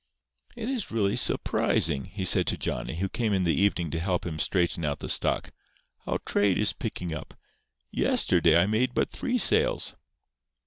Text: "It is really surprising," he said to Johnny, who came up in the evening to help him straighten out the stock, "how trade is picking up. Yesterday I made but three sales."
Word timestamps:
"It 0.55 0.67
is 0.67 0.89
really 0.89 1.15
surprising," 1.15 2.05
he 2.05 2.25
said 2.25 2.47
to 2.47 2.57
Johnny, 2.57 2.95
who 2.95 3.07
came 3.07 3.33
up 3.33 3.35
in 3.35 3.43
the 3.43 3.53
evening 3.53 3.91
to 3.91 3.99
help 3.99 4.25
him 4.25 4.39
straighten 4.39 4.83
out 4.83 4.97
the 4.97 5.07
stock, 5.07 5.51
"how 6.07 6.17
trade 6.25 6.57
is 6.57 6.73
picking 6.73 7.13
up. 7.13 7.35
Yesterday 7.91 8.59
I 8.59 8.65
made 8.65 8.95
but 8.95 9.11
three 9.11 9.37
sales." 9.37 9.93